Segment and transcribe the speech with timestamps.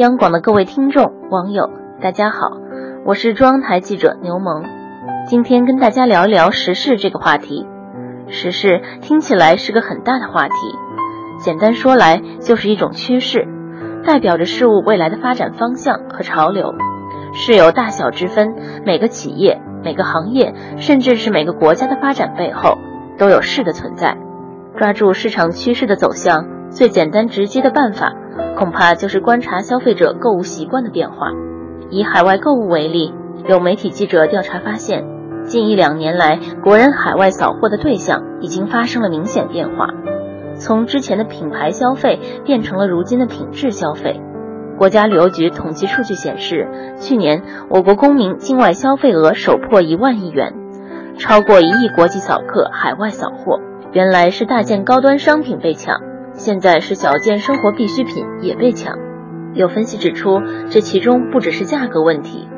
[0.00, 1.68] 央广的各位听众、网友，
[2.00, 2.56] 大家好，
[3.04, 4.64] 我是中央台记者牛萌。
[5.26, 7.66] 今天跟大家聊一聊时事这个话题。
[8.26, 10.54] 时事听起来是个很大的话题，
[11.38, 13.46] 简单说来就是一种趋势，
[14.02, 16.74] 代表着事物未来的发展方向和潮流。
[17.34, 18.54] 是有大小之分，
[18.86, 22.78] 每个企业、每个行业，甚至是每个国家的发展背后，
[23.18, 24.16] 都有势的存在。
[24.78, 28.14] 抓住市场趋势的走向，最简单直接的办法。
[28.56, 31.32] 恐怕就是观察消费者购物习惯的变化。
[31.90, 33.12] 以海外购物为例，
[33.48, 35.04] 有媒体记者调查发现，
[35.44, 39.88] 近一两年来，国人海外扫货的对象已经发生了明显变化，
[40.56, 44.20] 从之前的品牌消费变成了如今的品质消费。
[44.78, 46.68] 国家旅游局统计数据显示，
[46.98, 50.54] 去年我国公民境外消费额首破一万亿元，
[51.18, 53.60] 超过一亿国际扫客海外扫货。
[53.92, 56.00] 原来是大件高端商品被抢。
[56.40, 58.96] 现在是小件生活必需品也被抢，
[59.52, 60.40] 有分析指出，
[60.70, 62.48] 这其中不只是价格问题，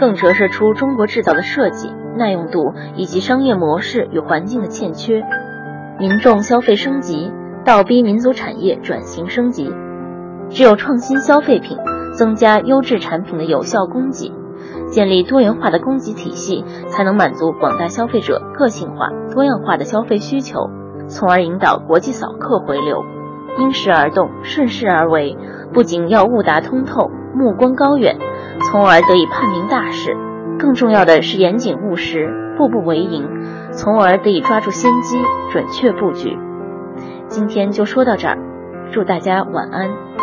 [0.00, 5.22] 更折射出中国制造的设计、耐用度以及商业模式与环境的欠缺。
[6.00, 7.30] 民众消费升级，
[7.64, 9.72] 倒逼民族产业转型升级。
[10.50, 11.78] 只有创新消费品，
[12.14, 14.32] 增加优质产品的有效供给，
[14.90, 20.68] 建立多元化的供给体系，才能满足广大消费者个性化、多样化的消费需求，
[21.06, 23.04] 从而引导国际扫客回流。
[23.56, 25.36] 因时而动，顺势而为，
[25.72, 28.16] 不仅要悟达通透、目光高远，
[28.60, 30.12] 从而得以判明大事；
[30.58, 33.26] 更重要的是严谨务实、步步为营，
[33.72, 35.18] 从而得以抓住先机、
[35.50, 36.38] 准确布局。
[37.26, 38.38] 今天就说到这儿，
[38.90, 40.17] 祝大家晚安。